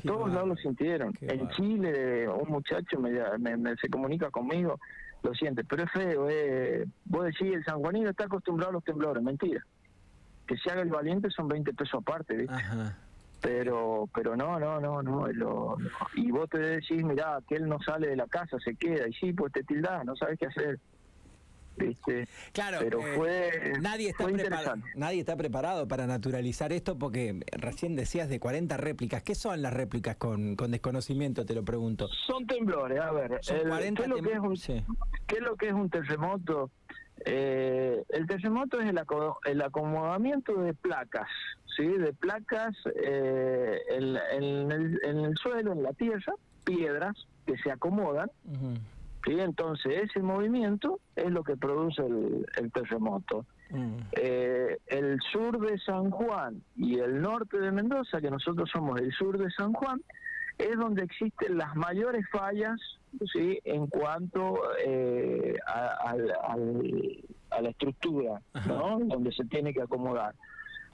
todos 0.00 0.32
lados 0.32 0.48
lo 0.48 0.56
sintieron. 0.56 1.12
en 1.20 1.48
Chile, 1.50 2.28
un 2.28 2.48
muchacho 2.48 2.98
me, 3.00 3.10
me, 3.38 3.76
se 3.76 3.88
comunica 3.88 4.30
conmigo 4.30 4.78
lo 5.26 5.34
siente, 5.34 5.64
pero 5.64 5.84
es 5.84 5.90
feo, 5.90 6.28
eh. 6.30 6.86
vos 7.04 7.24
decís, 7.24 7.54
el 7.54 7.64
sanjuanino 7.64 8.10
está 8.10 8.24
acostumbrado 8.24 8.70
a 8.70 8.74
los 8.74 8.84
temblores, 8.84 9.22
mentira. 9.22 9.64
Que 10.46 10.56
se 10.56 10.70
haga 10.70 10.82
el 10.82 10.88
valiente 10.88 11.28
son 11.30 11.48
20 11.48 11.74
pesos 11.74 12.00
aparte, 12.00 12.36
¿viste? 12.36 12.54
Pero 13.40 14.08
pero 14.14 14.36
no, 14.36 14.58
no, 14.58 14.80
no, 14.80 15.02
no. 15.02 15.26
Lo, 15.28 15.76
y 16.14 16.30
vos 16.30 16.48
te 16.48 16.58
decís, 16.58 17.04
mirá, 17.04 17.40
que 17.48 17.56
él 17.56 17.68
no 17.68 17.78
sale 17.80 18.08
de 18.08 18.16
la 18.16 18.26
casa, 18.26 18.56
se 18.60 18.76
queda, 18.76 19.08
y 19.08 19.12
sí, 19.12 19.32
pues 19.32 19.52
te 19.52 19.64
tildás, 19.64 20.04
no 20.04 20.14
sabes 20.16 20.38
qué 20.38 20.46
hacer. 20.46 20.78
¿Viste? 21.76 22.26
Claro, 22.52 22.78
pero 22.80 23.00
eh, 23.06 23.12
fue, 23.16 23.72
nadie, 23.80 24.10
está 24.10 24.24
fue 24.24 24.32
preparado, 24.32 24.76
nadie 24.94 25.20
está 25.20 25.36
preparado 25.36 25.86
para 25.88 26.06
naturalizar 26.06 26.72
esto 26.72 26.98
porque 26.98 27.40
recién 27.52 27.96
decías 27.96 28.28
de 28.28 28.40
40 28.40 28.76
réplicas. 28.76 29.22
¿Qué 29.22 29.34
son 29.34 29.62
las 29.62 29.72
réplicas 29.72 30.16
con, 30.16 30.56
con 30.56 30.70
desconocimiento? 30.70 31.44
Te 31.44 31.54
lo 31.54 31.64
pregunto. 31.64 32.08
Son 32.26 32.46
temblores, 32.46 33.00
a 33.00 33.12
ver, 33.12 33.40
el- 33.48 33.68
40 33.68 34.02
¿qué, 34.02 34.02
es 34.04 34.08
lo 34.08 34.22
que 34.22 34.32
es 34.32 34.38
un, 34.40 34.56
sí. 34.56 34.82
qué 35.26 35.36
es 35.36 35.42
lo 35.42 35.56
que 35.56 35.66
es 35.68 35.72
un 35.72 35.90
terremoto? 35.90 36.70
Eh, 37.24 38.02
el 38.10 38.26
terremoto 38.26 38.80
es 38.80 38.88
el, 38.88 38.98
aco- 38.98 39.38
el 39.44 39.62
acomodamiento 39.62 40.54
de 40.62 40.74
placas, 40.74 41.28
¿sí? 41.76 41.86
De 41.86 42.12
placas 42.12 42.76
eh, 43.02 43.78
en, 43.88 44.16
en 44.32 44.70
el, 44.72 45.00
en 45.02 45.18
el 45.24 45.36
suelo, 45.36 45.72
en 45.72 45.82
la 45.82 45.92
tierra, 45.94 46.34
piedras 46.64 47.16
que 47.46 47.56
se 47.58 47.70
acomodan. 47.70 48.30
¿Sí? 49.26 49.38
Entonces, 49.38 50.04
ese 50.04 50.20
movimiento 50.20 51.00
es 51.16 51.30
lo 51.30 51.42
que 51.44 51.56
produce 51.56 52.00
el, 52.06 52.46
el 52.56 52.72
terremoto. 52.72 53.44
Mm. 53.70 53.96
Eh, 54.12 54.78
el 54.86 55.20
sur 55.32 55.58
de 55.60 55.76
San 55.80 56.10
Juan 56.10 56.62
y 56.76 56.98
el 57.00 57.20
norte 57.20 57.58
de 57.58 57.72
Mendoza, 57.72 58.20
que 58.20 58.30
nosotros 58.30 58.70
somos 58.72 59.00
el 59.00 59.12
sur 59.12 59.36
de 59.36 59.50
San 59.50 59.72
Juan, 59.72 60.00
es 60.56 60.76
donde 60.78 61.02
existen 61.02 61.58
las 61.58 61.74
mayores 61.76 62.24
fallas 62.30 62.80
¿sí? 63.32 63.58
en 63.64 63.88
cuanto 63.88 64.58
eh, 64.84 65.54
a, 65.66 65.88
al- 66.10 66.32
a 67.50 67.60
la 67.60 67.68
estructura, 67.70 68.40
¿no? 68.66 68.98
donde 69.00 69.32
se 69.32 69.44
tiene 69.44 69.74
que 69.74 69.82
acomodar. 69.82 70.34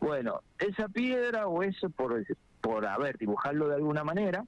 Bueno, 0.01 0.41
esa 0.59 0.89
piedra 0.89 1.47
o 1.47 1.63
ese, 1.63 1.89
por, 1.91 2.25
por 2.61 2.87
a 2.87 2.97
ver, 2.99 3.17
dibujarlo 3.19 3.69
de 3.69 3.77
alguna 3.77 4.03
manera, 4.03 4.45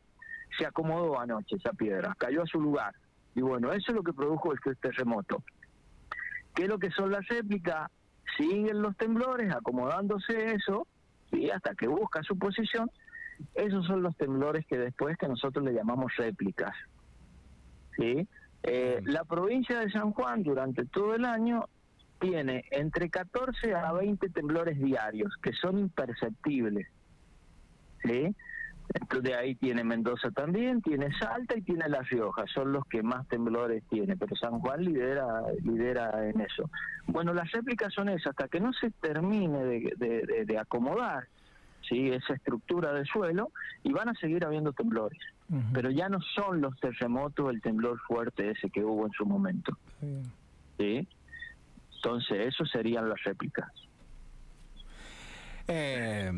se 0.58 0.66
acomodó 0.66 1.18
anoche 1.20 1.56
esa 1.56 1.72
piedra, 1.72 2.14
cayó 2.18 2.42
a 2.42 2.46
su 2.46 2.60
lugar. 2.60 2.94
Y 3.34 3.40
bueno, 3.40 3.72
eso 3.72 3.90
es 3.90 3.94
lo 3.94 4.02
que 4.02 4.12
produjo 4.12 4.54
este 4.54 4.74
terremoto. 4.76 5.42
¿Qué 6.54 6.64
es 6.64 6.68
lo 6.68 6.78
que 6.78 6.90
son 6.90 7.10
las 7.10 7.26
réplicas? 7.28 7.90
Siguen 8.36 8.80
los 8.80 8.96
temblores 8.96 9.52
acomodándose 9.54 10.54
eso, 10.54 10.86
y 11.32 11.50
hasta 11.50 11.74
que 11.74 11.88
busca 11.88 12.22
su 12.22 12.38
posición. 12.38 12.90
Esos 13.54 13.86
son 13.86 14.02
los 14.02 14.16
temblores 14.16 14.64
que 14.66 14.78
después 14.78 15.16
que 15.18 15.28
nosotros 15.28 15.64
le 15.64 15.72
llamamos 15.72 16.14
réplicas. 16.16 16.74
¿sí? 17.96 18.28
Eh, 18.62 19.00
la 19.04 19.24
provincia 19.24 19.80
de 19.80 19.90
San 19.90 20.12
Juan 20.12 20.42
durante 20.42 20.86
todo 20.86 21.14
el 21.14 21.24
año 21.24 21.68
tiene 22.20 22.64
entre 22.70 23.10
14 23.10 23.74
a 23.74 23.92
20 23.92 24.28
temblores 24.30 24.80
diarios, 24.80 25.32
que 25.42 25.52
son 25.52 25.78
imperceptibles. 25.78 26.86
¿sí? 28.02 28.34
Entonces 28.92 29.34
ahí 29.36 29.54
tiene 29.54 29.82
Mendoza 29.82 30.30
también, 30.30 30.82
tiene 30.82 31.08
Salta 31.18 31.56
y 31.56 31.62
tiene 31.62 31.88
La 31.88 32.02
Rioja, 32.02 32.44
son 32.52 32.72
los 32.72 32.84
que 32.86 33.02
más 33.02 33.26
temblores 33.28 33.82
tiene, 33.88 34.16
pero 34.16 34.36
San 34.36 34.60
Juan 34.60 34.84
lidera 34.84 35.26
lidera 35.64 36.28
en 36.28 36.40
eso. 36.40 36.70
Bueno, 37.06 37.32
las 37.32 37.50
réplicas 37.50 37.92
son 37.94 38.08
esas, 38.10 38.28
hasta 38.28 38.48
que 38.48 38.60
no 38.60 38.72
se 38.72 38.90
termine 38.90 39.64
de, 39.64 39.92
de- 39.96 40.22
de- 40.26 40.44
de 40.44 40.58
acomodar 40.58 41.24
¿sí? 41.88 42.10
esa 42.10 42.34
estructura 42.34 42.92
del 42.92 43.06
suelo 43.06 43.50
y 43.82 43.92
van 43.92 44.08
a 44.10 44.14
seguir 44.14 44.44
habiendo 44.44 44.72
temblores, 44.72 45.18
pero 45.72 45.90
ya 45.90 46.08
no 46.08 46.20
son 46.34 46.60
los 46.60 46.78
terremotos 46.78 47.50
el 47.52 47.60
temblor 47.62 47.98
fuerte 48.06 48.50
ese 48.50 48.68
que 48.70 48.84
hubo 48.84 49.06
en 49.06 49.12
su 49.12 49.24
momento. 49.26 49.76
Entonces, 51.96 52.46
eso 52.48 52.64
serían 52.66 53.08
las 53.08 53.22
réplicas. 53.24 53.68
Eh, 55.68 56.30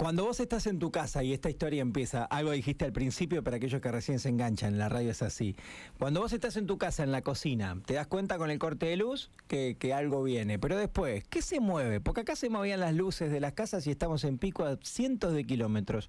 cuando 0.00 0.24
vos 0.24 0.40
estás 0.40 0.66
en 0.66 0.78
tu 0.78 0.90
casa 0.90 1.22
y 1.22 1.34
esta 1.34 1.50
historia 1.50 1.82
empieza, 1.82 2.24
algo 2.24 2.52
dijiste 2.52 2.86
al 2.86 2.92
principio 2.92 3.44
para 3.44 3.58
aquellos 3.58 3.82
que 3.82 3.92
recién 3.92 4.18
se 4.18 4.30
enganchan, 4.30 4.72
en 4.72 4.78
la 4.78 4.88
radio 4.88 5.10
es 5.10 5.20
así. 5.20 5.54
Cuando 5.98 6.20
vos 6.20 6.32
estás 6.32 6.56
en 6.56 6.66
tu 6.66 6.78
casa, 6.78 7.02
en 7.02 7.12
la 7.12 7.20
cocina, 7.20 7.76
te 7.84 7.92
das 7.92 8.06
cuenta 8.06 8.38
con 8.38 8.50
el 8.50 8.58
corte 8.58 8.86
de 8.86 8.96
luz 8.96 9.30
que, 9.46 9.76
que 9.78 9.92
algo 9.92 10.22
viene. 10.22 10.58
Pero 10.58 10.78
después, 10.78 11.24
¿qué 11.28 11.42
se 11.42 11.60
mueve? 11.60 12.00
Porque 12.00 12.22
acá 12.22 12.34
se 12.34 12.48
movían 12.48 12.80
las 12.80 12.94
luces 12.94 13.30
de 13.30 13.40
las 13.40 13.52
casas 13.52 13.86
y 13.86 13.90
estamos 13.90 14.24
en 14.24 14.38
pico 14.38 14.64
a 14.64 14.78
cientos 14.80 15.34
de 15.34 15.44
kilómetros. 15.44 16.08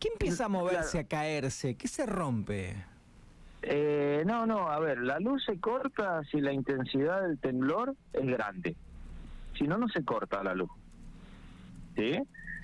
¿Qué 0.00 0.08
empieza 0.08 0.46
a 0.46 0.48
moverse, 0.48 0.98
a 0.98 1.04
caerse? 1.04 1.76
¿Qué 1.76 1.86
se 1.86 2.06
rompe? 2.06 2.74
Eh, 3.62 4.24
no, 4.26 4.46
no, 4.46 4.68
a 4.68 4.80
ver, 4.80 4.98
la 4.98 5.20
luz 5.20 5.44
se 5.44 5.60
corta 5.60 6.24
si 6.24 6.40
la 6.40 6.52
intensidad 6.52 7.22
del 7.22 7.38
temblor 7.38 7.94
es 8.14 8.26
grande. 8.26 8.74
Si 9.56 9.68
no, 9.68 9.78
no 9.78 9.86
se 9.88 10.04
corta 10.04 10.42
la 10.42 10.56
luz. 10.56 10.70
¿Sí? 11.94 12.18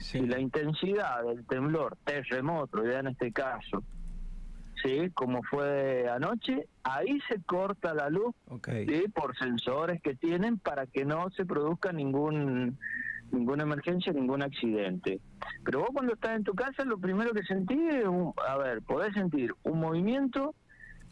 Sí. 0.04 0.18
Si 0.20 0.26
la 0.26 0.38
intensidad 0.38 1.24
del 1.24 1.46
temblor, 1.46 1.96
terremoto, 2.04 2.84
ya 2.84 2.98
en 3.00 3.06
este 3.08 3.32
caso, 3.32 3.82
¿sí? 4.82 5.10
Como 5.14 5.42
fue 5.44 6.06
anoche, 6.10 6.68
ahí 6.82 7.18
se 7.28 7.42
corta 7.44 7.94
la 7.94 8.10
luz 8.10 8.34
Ok. 8.48 8.68
¿sí? 8.86 9.04
por 9.14 9.34
sensores 9.38 10.02
que 10.02 10.14
tienen 10.14 10.58
para 10.58 10.86
que 10.86 11.06
no 11.06 11.30
se 11.30 11.46
produzca 11.46 11.90
ningún 11.92 12.78
ninguna 13.32 13.62
emergencia, 13.62 14.12
ningún 14.12 14.42
accidente. 14.42 15.20
Pero 15.64 15.80
vos 15.80 15.88
cuando 15.94 16.12
estás 16.12 16.36
en 16.36 16.44
tu 16.44 16.52
casa, 16.54 16.84
lo 16.84 16.98
primero 16.98 17.32
que 17.32 17.42
sentís 17.42 17.80
es, 17.94 18.04
un- 18.04 18.32
a 18.46 18.58
ver, 18.58 18.82
podés 18.82 19.14
sentir 19.14 19.52
un 19.62 19.80
movimiento, 19.80 20.54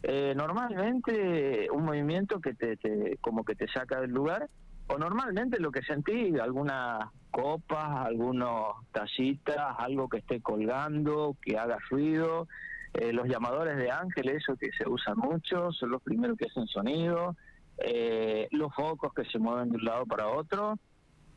eh, 0.03 0.33
normalmente 0.37 1.67
un 1.71 1.83
movimiento 1.83 2.39
que 2.39 2.53
te, 2.53 2.77
te- 2.77 3.17
como 3.21 3.43
que 3.43 3.55
te 3.55 3.67
saca 3.69 3.99
del 3.99 4.11
lugar, 4.11 4.47
o 4.87 4.97
normalmente 4.97 5.59
lo 5.59 5.71
que 5.71 5.81
sentís, 5.81 6.39
algunas 6.39 7.09
copas, 7.31 8.05
algunos 8.05 8.75
tacitas, 8.91 9.75
algo 9.77 10.07
que 10.07 10.17
esté 10.17 10.41
colgando, 10.41 11.35
que 11.41 11.57
haga 11.57 11.77
ruido, 11.89 12.47
eh, 12.93 13.11
los 13.11 13.27
llamadores 13.27 13.75
de 13.77 13.89
ángel, 13.89 14.29
eso 14.29 14.55
que 14.55 14.69
se 14.77 14.87
usan 14.87 15.17
mucho, 15.17 15.71
son 15.71 15.89
los 15.89 16.01
primeros 16.03 16.37
que 16.37 16.45
hacen 16.45 16.67
sonido, 16.67 17.35
eh, 17.79 18.47
los 18.51 18.73
focos 18.75 19.13
que 19.13 19.25
se 19.25 19.39
mueven 19.39 19.71
de 19.71 19.77
un 19.77 19.85
lado 19.85 20.05
para 20.05 20.27
otro, 20.27 20.77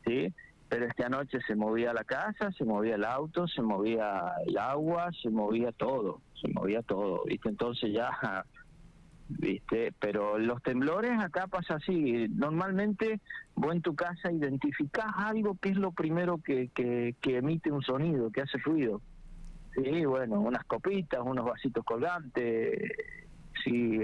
¿sí? 0.05 0.31
Pero 0.69 0.85
esta 0.85 1.09
noche 1.09 1.39
se 1.47 1.55
movía 1.55 1.93
la 1.93 2.03
casa, 2.03 2.51
se 2.51 2.63
movía 2.63 2.95
el 2.95 3.05
auto, 3.05 3.47
se 3.47 3.61
movía 3.61 4.33
el 4.45 4.57
agua, 4.57 5.09
se 5.21 5.29
movía 5.29 5.71
todo, 5.71 6.21
se 6.39 6.47
movía 6.49 6.83
todo, 6.83 7.23
¿viste? 7.25 7.49
Entonces 7.49 7.91
ya, 7.91 8.11
¿viste? 9.29 9.93
Pero 9.99 10.37
los 10.37 10.61
temblores 10.63 11.19
acá 11.19 11.47
pasa 11.47 11.75
así, 11.75 12.27
normalmente 12.29 13.19
vos 13.55 13.75
en 13.75 13.81
tu 13.81 13.95
casa 13.95 14.31
identificás 14.31 15.11
algo 15.15 15.57
que 15.61 15.69
es 15.69 15.77
lo 15.77 15.91
primero 15.91 16.37
que, 16.37 16.69
que, 16.69 17.15
que 17.21 17.37
emite 17.37 17.71
un 17.71 17.81
sonido, 17.81 18.31
que 18.31 18.41
hace 18.41 18.57
ruido. 18.59 19.01
Sí, 19.75 20.05
bueno, 20.05 20.41
unas 20.41 20.63
copitas, 20.65 21.21
unos 21.23 21.45
vasitos 21.45 21.83
colgantes, 21.85 22.79
sí, 23.63 24.01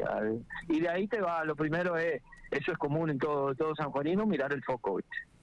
y 0.70 0.80
de 0.80 0.90
ahí 0.90 1.08
te 1.08 1.20
va, 1.20 1.44
lo 1.46 1.56
primero 1.56 1.98
es, 1.98 2.22
eso 2.52 2.72
es 2.72 2.78
común 2.78 3.10
en 3.10 3.18
todo, 3.18 3.56
todo 3.56 3.76
San 3.76 3.90
Juanino, 3.90 4.28
mirar 4.28 4.54
el 4.54 4.64
foco, 4.64 5.00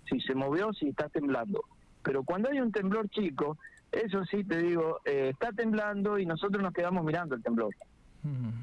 si 0.08 0.20
se 0.20 0.34
movió, 0.34 0.72
si 0.72 0.88
está 0.88 1.08
temblando. 1.08 1.64
Pero 2.02 2.22
cuando 2.22 2.48
hay 2.48 2.60
un 2.60 2.70
temblor 2.70 3.08
chico, 3.10 3.58
eso 3.90 4.24
sí 4.24 4.44
te 4.44 4.62
digo, 4.62 5.00
eh, 5.04 5.30
está 5.32 5.50
temblando 5.52 6.18
y 6.18 6.26
nosotros 6.26 6.62
nos 6.62 6.72
quedamos 6.72 7.04
mirando 7.04 7.34
el 7.34 7.42
temblor. 7.42 7.74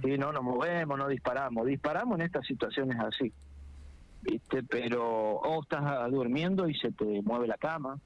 Sí, 0.03 0.17
no 0.17 0.31
nos 0.31 0.43
movemos, 0.43 0.97
no 0.97 1.07
disparamos. 1.07 1.65
Disparamos 1.65 2.19
en 2.19 2.25
estas 2.25 2.45
situaciones 2.45 2.97
así. 2.99 3.33
¿Viste? 4.21 4.63
Pero 4.63 5.37
o 5.37 5.61
estás 5.61 6.11
durmiendo 6.11 6.67
y 6.67 6.75
se 6.75 6.91
te 6.91 7.21
mueve 7.23 7.47
la 7.47 7.57
cama. 7.57 7.97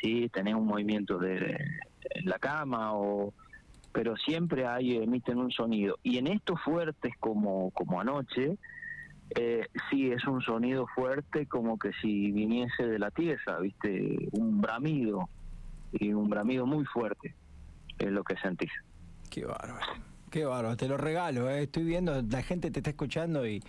Sí, 0.00 0.28
tenés 0.28 0.54
un 0.54 0.66
movimiento 0.66 1.18
de 1.18 1.56
en 2.10 2.24
la 2.24 2.38
cama 2.38 2.94
o 2.94 3.34
pero 3.92 4.16
siempre 4.16 4.66
hay 4.66 4.96
emiten 4.96 5.38
un 5.38 5.50
sonido 5.50 5.98
y 6.02 6.18
en 6.18 6.28
estos 6.28 6.60
fuertes 6.62 7.12
como 7.18 7.70
como 7.72 8.00
anoche 8.00 8.56
eh, 9.34 9.66
sí 9.90 10.10
es 10.10 10.24
un 10.26 10.40
sonido 10.40 10.86
fuerte 10.94 11.46
como 11.46 11.78
que 11.78 11.90
si 12.00 12.30
viniese 12.30 12.86
de 12.86 12.98
la 12.98 13.10
tierra 13.10 13.58
viste 13.58 14.28
un 14.32 14.60
bramido 14.60 15.28
y 15.92 16.12
un 16.12 16.28
bramido 16.28 16.66
muy 16.66 16.84
fuerte 16.84 17.34
es 17.98 18.10
lo 18.10 18.22
que 18.22 18.36
sentís 18.36 18.70
Qué 19.30 19.44
bárbaro. 19.44 20.07
Qué 20.30 20.44
bárbaro. 20.44 20.76
Te 20.76 20.88
lo 20.88 20.96
regalo, 20.96 21.50
¿eh? 21.50 21.62
Estoy 21.64 21.84
viendo, 21.84 22.22
la 22.22 22.42
gente 22.42 22.70
te 22.70 22.80
está 22.80 22.90
escuchando 22.90 23.46
y, 23.46 23.62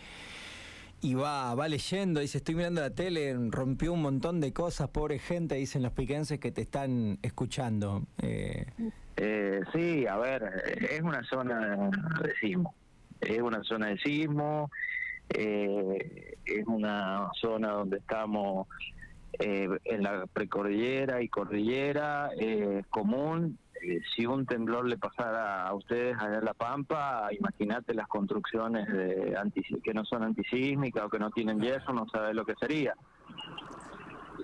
y 1.01 1.13
va, 1.13 1.53
va 1.55 1.67
leyendo. 1.67 2.19
Dice, 2.19 2.39
estoy 2.39 2.55
mirando 2.55 2.81
la 2.81 2.89
tele, 2.91 3.35
rompió 3.49 3.93
un 3.93 4.01
montón 4.01 4.39
de 4.41 4.51
cosas, 4.53 4.89
pobre 4.89 5.19
gente, 5.19 5.55
dicen 5.55 5.83
los 5.83 5.93
piquenses 5.93 6.39
que 6.39 6.51
te 6.51 6.61
están 6.61 7.19
escuchando. 7.21 8.03
Eh, 8.21 8.65
Eh, 9.17 9.61
sí, 9.73 10.07
a 10.07 10.17
ver, 10.17 10.43
es 10.89 11.01
una 11.01 11.23
zona 11.23 11.89
de 12.21 12.33
sismo. 12.39 12.73
Es 13.19 13.41
una 13.41 13.61
zona 13.63 13.87
de 13.87 13.97
sismo, 13.97 14.71
eh, 15.29 16.35
es 16.45 16.65
una 16.67 17.29
zona 17.33 17.71
donde 17.71 17.97
estamos 17.97 18.67
eh, 19.39 19.67
en 19.83 20.03
la 20.03 20.25
precordillera 20.25 21.21
y 21.21 21.27
cordillera, 21.27 22.29
es 22.37 22.87
común. 22.87 23.57
Eh, 23.81 24.01
si 24.15 24.25
un 24.25 24.45
temblor 24.45 24.87
le 24.87 24.97
pasara 24.97 25.67
a 25.67 25.73
ustedes 25.73 26.15
allá 26.19 26.39
en 26.39 26.45
La 26.45 26.53
Pampa, 26.53 27.29
imagínate 27.31 27.93
las 27.93 28.07
construcciones 28.07 28.87
de 28.87 29.35
anti, 29.37 29.61
que 29.83 29.93
no 29.93 30.03
son 30.05 30.23
antisísmicas 30.23 31.05
o 31.05 31.09
que 31.09 31.19
no 31.19 31.31
tienen 31.31 31.59
yeso, 31.59 31.93
no 31.93 32.07
sabes 32.09 32.35
lo 32.35 32.45
que 32.45 32.55
sería. 32.59 32.93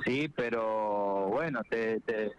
Sí, 0.05 0.29
pero 0.35 1.27
bueno, 1.29 1.61
te, 1.69 1.99
te, 2.01 2.31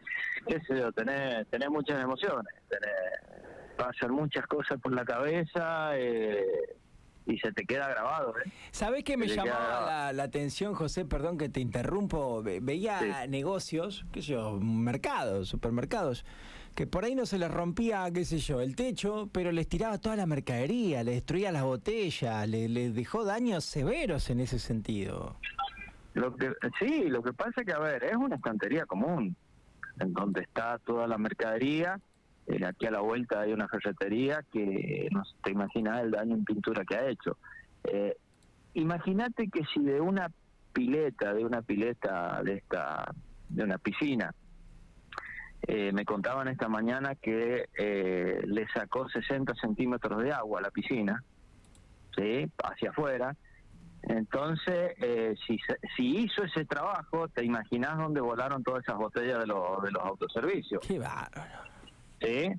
qué 0.47 0.61
sé 0.67 0.79
yo, 0.79 0.93
tenés, 0.93 1.47
tenés 1.49 1.69
muchas 1.71 2.03
emociones, 2.03 2.55
tenés, 2.69 3.77
pasan 3.77 4.13
muchas 4.13 4.47
cosas 4.47 4.81
por 4.81 4.95
la 4.95 5.05
cabeza, 5.05 5.97
eh, 5.99 6.45
y 7.27 7.39
se 7.39 7.53
te 7.53 7.65
queda 7.65 7.89
grabado. 7.89 8.35
¿eh? 8.39 8.51
¿Sabés 8.71 9.05
qué 9.05 9.17
me 9.17 9.27
llamaba 9.27 10.13
la, 10.13 10.23
atención, 10.23 10.75
José? 10.75 11.05
Perdón 11.05 11.39
que 11.39 11.49
te 11.49 11.61
interrumpo. 11.61 12.43
veía 12.43 13.27
negocios, 13.27 14.07
qué 14.13 14.23
sé 14.23 14.33
yo, 14.33 14.59
mercados, 14.61 15.49
supermercados, 15.49 16.25
que 16.77 16.87
por 16.87 17.05
ahí 17.05 17.15
no 17.15 17.27
se 17.27 17.39
les 17.39 17.51
rompía, 17.51 18.09
qué 18.13 18.25
sé 18.25 18.39
yo, 18.39 18.61
el 18.61 18.77
techo, 18.77 19.29
pero 19.33 19.51
les 19.51 19.67
tiraba 19.67 19.99
toda 19.99 20.15
la 20.15 20.27
mercadería, 20.27 21.03
les 21.03 21.17
destruía 21.17 21.51
las 21.51 21.65
botellas, 21.65 22.49
les, 22.49 22.95
dejó 22.95 23.25
daños 23.25 23.65
severos 23.65 24.31
en 24.31 24.41
ese 24.41 24.59
sentido. 24.59 25.37
Lo 26.15 26.37
que, 26.37 26.53
sí, 26.79 27.09
lo 27.09 27.23
que 27.23 27.33
pasa 27.33 27.63
es 27.63 27.67
que, 27.67 27.73
a 27.73 27.79
ver, 27.79 28.05
es 28.05 28.17
una 28.17 28.37
estantería 28.37 28.87
común, 28.87 29.35
en 29.99 30.13
donde 30.13 30.43
está 30.43 30.79
toda 30.79 31.09
la 31.09 31.19
mercadería. 31.19 31.99
Eh, 32.47 32.65
aquí 32.65 32.87
a 32.87 32.93
la 32.93 33.01
vuelta 33.01 33.41
hay 33.41 33.53
una 33.53 33.67
ferretería 33.67 34.45
que 34.53 35.09
no 35.11 35.25
te 35.43 35.51
imaginas 35.51 36.03
el 36.03 36.13
daño 36.13 36.37
en 36.37 36.45
pintura 36.45 36.85
que 36.85 36.95
ha 36.95 37.09
hecho. 37.09 37.37
Eh, 37.85 38.17
Imagínate 38.77 39.49
que 39.49 39.65
si 39.73 39.81
de 39.81 40.03
una 40.03 40.31
pileta, 40.75 41.33
de 41.33 41.47
una 41.47 41.63
pileta 41.63 42.43
de 42.43 42.57
esta, 42.57 43.11
de 43.49 43.65
una 43.65 43.79
piscina, 43.79 44.35
eh, 45.67 45.93
me 45.93 46.05
contaban 46.05 46.49
esta 46.49 46.69
mañana 46.69 47.15
que 47.15 47.69
eh, 47.77 48.41
le 48.45 48.67
sacó 48.69 49.09
60 49.09 49.55
centímetros 49.55 50.23
de 50.23 50.33
agua 50.33 50.61
a 50.61 50.63
la 50.63 50.71
piscina, 50.71 51.23
¿sí? 52.17 52.51
hacia 52.63 52.91
afuera, 52.91 53.37
entonces, 54.09 54.93
eh, 54.99 55.35
si, 55.47 55.59
si 55.97 56.19
hizo 56.19 56.45
ese 56.45 56.65
trabajo, 56.65 57.29
te 57.29 57.45
imaginas 57.45 57.99
dónde 57.99 58.21
volaron 58.21 58.63
todas 58.63 58.85
esas 58.85 58.97
botellas 58.97 59.41
de, 59.41 59.47
los 59.47 59.83
de 59.83 59.91
los 59.91 60.03
autoservicios. 60.03 60.81
Qué 60.87 60.99
bárbaro. 60.99 61.65
¿Sí? 62.21 62.53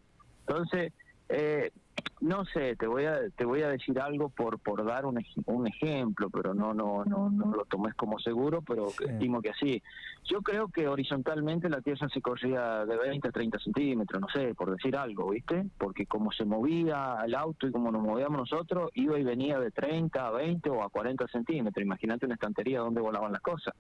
Entonces, 0.45 0.91
eh, 1.29 1.71
no 2.19 2.45
sé, 2.45 2.75
te 2.75 2.87
voy 2.87 3.05
a 3.05 3.29
te 3.35 3.45
voy 3.45 3.61
a 3.61 3.69
decir 3.69 3.99
algo 3.99 4.29
por 4.29 4.59
por 4.59 4.83
dar 4.83 5.05
un, 5.05 5.23
un 5.45 5.67
ejemplo, 5.67 6.29
pero 6.29 6.53
no 6.53 6.73
no 6.73 7.05
no 7.05 7.29
no 7.29 7.55
lo 7.55 7.65
tomes 7.65 7.93
como 7.95 8.17
seguro, 8.19 8.61
pero 8.61 8.87
estimo 8.87 9.41
que 9.41 9.51
así. 9.51 9.83
Yo 10.23 10.41
creo 10.41 10.67
que 10.67 10.87
horizontalmente 10.87 11.69
la 11.69 11.81
tierra 11.81 12.09
se 12.09 12.21
corría 12.21 12.85
de 12.85 12.97
20 12.97 13.27
a 13.27 13.31
30 13.31 13.59
centímetros, 13.59 14.21
no 14.21 14.27
sé, 14.29 14.53
por 14.55 14.71
decir 14.71 14.95
algo, 14.97 15.29
¿viste? 15.29 15.65
Porque 15.77 16.05
como 16.05 16.31
se 16.31 16.43
movía 16.43 17.17
el 17.23 17.35
auto 17.35 17.67
y 17.67 17.71
como 17.71 17.91
nos 17.91 18.01
movíamos 18.01 18.39
nosotros, 18.39 18.89
iba 18.95 19.19
y 19.19 19.23
venía 19.23 19.59
de 19.59 19.71
30 19.71 20.27
a 20.27 20.31
20 20.31 20.69
o 20.69 20.83
a 20.83 20.89
40 20.89 21.27
centímetros. 21.27 21.83
Imagínate 21.83 22.25
una 22.25 22.35
estantería 22.35 22.79
donde 22.79 22.99
volaban 22.99 23.31
las 23.31 23.41
cosas. 23.41 23.73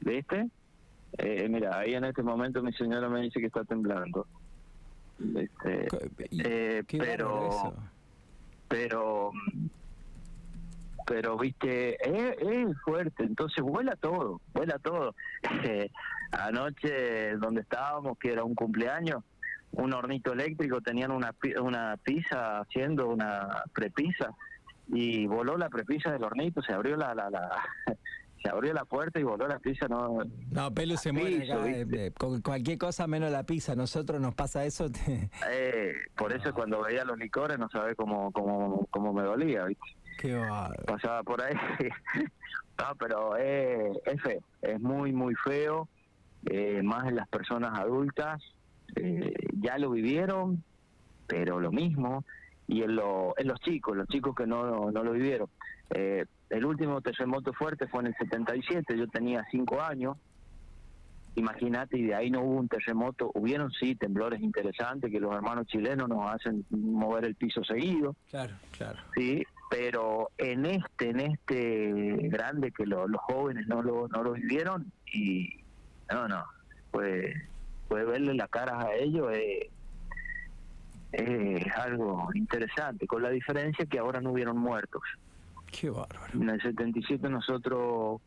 ¿Viste? 0.00 0.50
Eh, 1.18 1.48
mira, 1.48 1.78
ahí 1.78 1.94
en 1.94 2.04
este 2.04 2.22
momento 2.22 2.62
mi 2.62 2.72
señora 2.72 3.08
me 3.08 3.20
dice 3.20 3.40
que 3.40 3.46
está 3.46 3.64
temblando. 3.64 4.26
Este, 5.36 5.88
eh, 6.30 6.84
pero, 6.88 7.74
pero, 8.68 9.32
pero, 11.06 11.36
viste, 11.36 11.96
es, 12.02 12.76
fuerte, 12.84 13.24
entonces 13.24 13.62
vuela 13.62 13.96
todo, 13.96 14.40
vuela 14.54 14.78
todo. 14.78 15.14
anoche 16.32 17.36
donde 17.36 17.62
estábamos, 17.62 18.18
que 18.18 18.32
era 18.32 18.44
un 18.44 18.54
cumpleaños, 18.54 19.22
un 19.72 19.92
hornito 19.92 20.32
eléctrico, 20.32 20.80
tenían 20.80 21.10
una, 21.10 21.34
una 21.60 21.96
pizza 22.02 22.60
haciendo 22.60 23.08
una 23.08 23.64
prepisa 23.72 24.34
y 24.88 25.26
voló 25.26 25.56
la 25.56 25.68
prepisa 25.68 26.12
del 26.12 26.24
hornito, 26.24 26.62
se 26.62 26.72
abrió 26.72 26.96
la, 26.96 27.14
la, 27.14 27.30
la 27.30 27.50
se 28.42 28.48
abrió 28.48 28.72
la 28.72 28.84
puerta 28.84 29.20
y 29.20 29.22
voló 29.22 29.46
la 29.46 29.58
pizza, 29.58 29.86
no... 29.88 30.22
No, 30.50 30.72
Pelu 30.72 30.96
se 30.96 31.12
muere 31.12 31.46
eh, 31.46 32.12
con 32.12 32.40
cualquier 32.40 32.78
cosa 32.78 33.06
menos 33.06 33.30
la 33.30 33.44
pizza, 33.44 33.74
nosotros 33.74 34.20
nos 34.20 34.34
pasa 34.34 34.64
eso... 34.64 34.86
Eh, 35.50 35.94
por 36.16 36.32
eso 36.32 36.52
cuando 36.54 36.82
veía 36.82 37.04
los 37.04 37.18
licores 37.18 37.58
no 37.58 37.68
sabía 37.68 37.94
cómo, 37.94 38.32
cómo, 38.32 38.86
cómo 38.90 39.12
me 39.12 39.22
dolía, 39.22 39.64
¿viste? 39.64 39.84
Qué 40.18 40.40
Pasaba 40.86 41.22
por 41.22 41.42
ahí. 41.42 41.54
no, 42.78 42.94
pero 42.98 43.36
es 43.36 44.22
feo, 44.22 44.40
es 44.62 44.80
muy, 44.80 45.12
muy 45.12 45.34
feo, 45.34 45.88
eh, 46.46 46.82
más 46.82 47.08
en 47.08 47.16
las 47.16 47.28
personas 47.28 47.78
adultas, 47.78 48.42
ya 49.60 49.78
lo 49.78 49.90
vivieron, 49.90 50.64
pero 51.26 51.60
lo 51.60 51.70
mismo, 51.70 52.24
y 52.66 52.82
en, 52.82 52.96
lo, 52.96 53.34
en 53.36 53.48
los 53.48 53.60
chicos, 53.60 53.96
los 53.96 54.08
chicos 54.08 54.34
que 54.34 54.46
no, 54.46 54.90
no 54.90 55.02
lo 55.02 55.12
vivieron. 55.12 55.48
Eh, 55.90 56.24
el 56.50 56.64
último 56.64 57.00
terremoto 57.00 57.52
fuerte 57.52 57.86
fue 57.86 58.00
en 58.00 58.08
el 58.08 58.16
77, 58.16 58.98
yo 58.98 59.06
tenía 59.08 59.46
cinco 59.50 59.80
años. 59.80 60.16
Imagínate, 61.36 61.96
y 61.96 62.02
de 62.06 62.14
ahí 62.16 62.28
no 62.28 62.42
hubo 62.42 62.58
un 62.58 62.68
terremoto. 62.68 63.30
Hubieron 63.34 63.70
sí 63.70 63.94
temblores 63.94 64.40
interesantes 64.40 65.12
que 65.12 65.20
los 65.20 65.32
hermanos 65.32 65.68
chilenos 65.68 66.08
nos 66.08 66.28
hacen 66.28 66.66
mover 66.70 67.24
el 67.24 67.36
piso 67.36 67.62
seguido. 67.62 68.16
Claro, 68.28 68.54
claro. 68.76 68.98
Sí, 69.14 69.44
pero 69.70 70.30
en 70.38 70.66
este, 70.66 71.10
en 71.10 71.20
este 71.20 71.92
grande 72.28 72.72
que 72.72 72.84
los 72.84 73.08
jóvenes 73.28 73.68
no 73.68 73.80
lo, 73.80 74.08
no 74.08 74.24
lo 74.24 74.32
vivieron 74.32 74.92
y 75.12 75.48
no, 76.10 76.26
no, 76.26 76.44
pues, 76.90 77.32
puede 77.86 78.04
verle 78.04 78.34
las 78.34 78.48
caras 78.50 78.84
a 78.84 78.94
ellos 78.94 79.30
es, 79.32 79.68
es 81.12 81.76
algo 81.76 82.28
interesante, 82.34 83.06
con 83.06 83.22
la 83.22 83.30
diferencia 83.30 83.86
que 83.86 84.00
ahora 84.00 84.20
no 84.20 84.32
hubieron 84.32 84.58
muertos. 84.58 85.02
Qué 85.70 85.90
bárbaro. 85.90 86.32
En 86.34 86.48
el 86.48 86.60
77 86.60 87.28
nosotros 87.28 88.20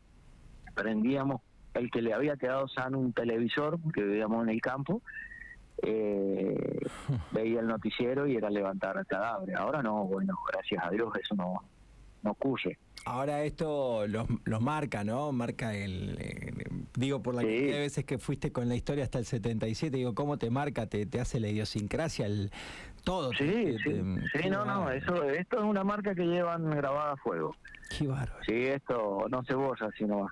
prendíamos 0.74 1.40
el 1.74 1.90
que 1.90 2.02
le 2.02 2.14
había 2.14 2.36
quedado 2.36 2.68
sano 2.68 2.98
un 2.98 3.12
televisor, 3.12 3.78
que 3.92 4.02
vivíamos 4.02 4.44
en 4.44 4.50
el 4.50 4.60
campo, 4.60 5.02
eh, 5.82 6.78
veía 7.32 7.60
el 7.60 7.66
noticiero 7.66 8.26
y 8.26 8.36
era 8.36 8.50
levantar 8.50 8.96
el 8.96 9.06
cadáver. 9.06 9.56
Ahora 9.56 9.82
no, 9.82 10.04
bueno, 10.04 10.38
gracias 10.52 10.84
a 10.84 10.90
Dios 10.90 11.12
eso 11.20 11.34
no, 11.34 11.62
no 12.22 12.30
ocurre. 12.30 12.78
Ahora 13.04 13.42
esto 13.42 14.06
los, 14.06 14.26
los 14.44 14.60
marca, 14.60 15.04
¿no? 15.04 15.30
Marca 15.32 15.74
el... 15.74 16.16
Eh, 16.18 16.52
digo, 16.96 17.22
por 17.22 17.34
la 17.34 17.42
cantidad 17.42 17.74
de 17.74 17.80
veces 17.80 18.04
que 18.04 18.18
fuiste 18.18 18.50
con 18.50 18.68
la 18.68 18.76
historia 18.76 19.04
hasta 19.04 19.18
el 19.18 19.26
77, 19.26 19.96
digo, 19.96 20.14
¿cómo 20.14 20.38
te 20.38 20.48
marca? 20.50 20.86
¿Te, 20.86 21.04
te 21.04 21.20
hace 21.20 21.38
la 21.38 21.48
idiosincrasia, 21.48 22.26
el, 22.26 22.50
todo? 23.04 23.30
Sí, 23.32 23.76
sí, 23.84 24.02
sí, 24.32 24.48
no, 24.48 24.64
no, 24.64 24.90
eso, 24.90 25.22
esto 25.24 25.58
es 25.58 25.64
una 25.64 25.84
marca 25.84 26.14
que 26.14 26.24
llevan 26.24 26.70
grabada 26.70 27.12
a 27.12 27.16
fuego. 27.16 27.54
Qué 27.96 28.06
bárbaro. 28.06 28.42
Sí, 28.46 28.54
esto 28.54 29.26
no 29.28 29.44
se 29.44 29.54
borra, 29.54 29.90
sino 29.98 30.28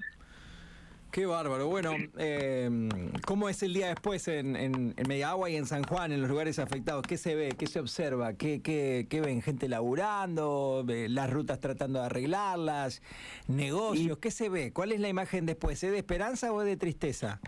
Qué 1.12 1.26
bárbaro. 1.26 1.68
Bueno, 1.68 1.92
eh, 2.16 2.88
¿cómo 3.26 3.50
es 3.50 3.62
el 3.62 3.74
día 3.74 3.88
después 3.88 4.26
en, 4.28 4.56
en, 4.56 4.94
en 4.96 5.08
Mediagua 5.08 5.50
y 5.50 5.56
en 5.56 5.66
San 5.66 5.82
Juan, 5.84 6.10
en 6.10 6.22
los 6.22 6.30
lugares 6.30 6.58
afectados? 6.58 7.06
¿Qué 7.06 7.18
se 7.18 7.34
ve? 7.34 7.50
¿Qué 7.50 7.66
se 7.66 7.80
observa? 7.80 8.32
¿Qué, 8.32 8.62
qué, 8.62 9.06
qué 9.10 9.20
ven? 9.20 9.42
¿Gente 9.42 9.68
laburando? 9.68 10.82
¿Las 10.88 11.28
rutas 11.28 11.60
tratando 11.60 12.00
de 12.00 12.06
arreglarlas? 12.06 13.02
¿Negocios? 13.46 14.16
¿Qué 14.16 14.30
se 14.30 14.48
ve? 14.48 14.72
¿Cuál 14.72 14.92
es 14.92 15.00
la 15.00 15.10
imagen 15.10 15.44
después? 15.44 15.84
¿Es 15.84 15.92
de 15.92 15.98
esperanza 15.98 16.50
o 16.50 16.62
es 16.62 16.66
de 16.66 16.78
tristeza? 16.78 17.40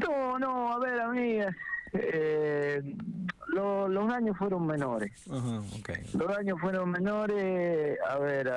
No, 0.00 0.38
no, 0.38 0.72
a 0.72 0.78
ver, 0.78 1.00
a 1.00 1.08
mí 1.08 1.38
eh, 1.92 2.82
los 3.56 4.08
daños 4.08 4.36
fueron 4.36 4.66
menores. 4.66 5.12
Los 6.14 6.28
daños 6.28 6.60
fueron 6.60 6.90
menores. 6.90 7.98
A 8.08 8.18
ver, 8.18 8.52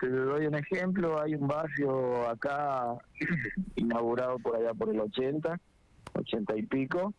te 0.00 0.08
doy 0.08 0.46
un 0.46 0.54
ejemplo. 0.54 1.20
Hay 1.20 1.34
un 1.34 1.46
barrio 1.46 2.28
acá 2.28 2.94
inaugurado 3.76 4.38
por 4.38 4.56
allá 4.56 4.72
por 4.74 4.90
el 4.90 5.00
80, 5.00 5.58
80 6.14 6.56
y 6.56 6.62
pico, 6.62 7.12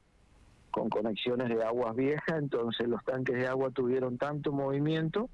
con 0.71 0.89
conexiones 0.89 1.49
de 1.49 1.63
aguas 1.63 1.95
viejas. 1.95 2.37
Entonces 2.39 2.87
los 2.87 3.03
tanques 3.03 3.35
de 3.35 3.47
agua 3.47 3.69
tuvieron 3.71 4.17
tanto 4.17 4.51
movimiento 4.51 5.29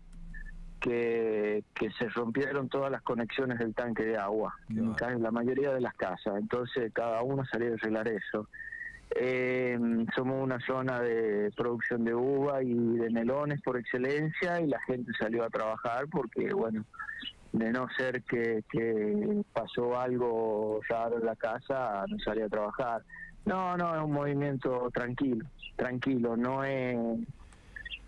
que, 0.81 1.63
que 1.73 1.91
se 1.91 2.09
rompieron 2.09 2.67
todas 2.67 2.91
las 2.91 3.01
conexiones 3.03 3.57
del 3.57 3.73
tanque 3.73 4.03
de 4.03 4.17
agua 4.17 4.53
en 4.67 5.23
la 5.23 5.31
mayoría 5.31 5.73
de 5.73 5.79
las 5.79 5.93
casas. 5.93 6.35
Entonces 6.37 6.91
cada 6.93 7.21
uno 7.23 7.45
salió 7.45 7.71
a 7.71 7.75
arreglar 7.75 8.07
eso. 8.09 8.49
Eh, 9.15 9.77
somos 10.15 10.41
una 10.41 10.59
zona 10.65 10.99
de 10.99 11.51
producción 11.55 12.03
de 12.03 12.15
uva 12.15 12.63
y 12.63 12.73
de 12.73 13.09
melones 13.11 13.61
por 13.61 13.77
excelencia 13.77 14.59
y 14.59 14.67
la 14.67 14.81
gente 14.81 15.11
salió 15.19 15.43
a 15.43 15.49
trabajar 15.49 16.07
porque, 16.11 16.51
bueno, 16.53 16.83
de 17.51 17.71
no 17.71 17.87
ser 17.95 18.23
que, 18.23 18.63
pasó 19.53 19.99
algo 19.99 20.79
raro 20.89 21.19
en 21.19 21.25
la 21.25 21.35
casa, 21.35 22.05
no 22.07 22.17
salió 22.19 22.45
a 22.45 22.49
trabajar. 22.49 23.03
No, 23.45 23.77
no, 23.77 23.95
es 23.95 24.01
un 24.01 24.11
movimiento 24.11 24.89
tranquilo, 24.93 25.45
tranquilo, 25.75 26.35
no 26.35 26.63
es 26.63 26.95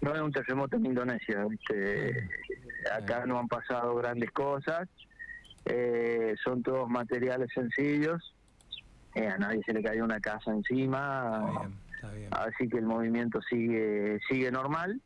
no 0.02 0.14
es 0.14 0.22
un 0.22 0.32
terremoto 0.32 0.78
en 0.78 0.86
Indonesia, 0.86 1.46
acá 2.94 3.26
no 3.26 3.40
han 3.40 3.48
pasado 3.48 3.96
grandes 3.96 4.32
cosas, 4.32 4.88
eh, 5.66 6.36
son 6.44 6.62
todos 6.62 6.88
materiales 6.90 7.50
sencillos 7.54 8.35
eh, 9.16 9.28
a 9.28 9.38
nadie 9.38 9.62
se 9.66 9.74
le 9.74 9.82
cayó 9.82 10.04
una 10.04 10.20
casa 10.20 10.52
encima, 10.52 11.70
así 12.32 12.68
que 12.70 12.78
el 12.78 12.86
movimiento 12.86 13.42
sigue 13.50 14.20
sigue 14.30 14.52
normal 14.52 15.02